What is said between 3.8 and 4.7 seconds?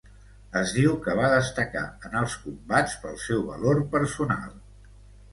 personal.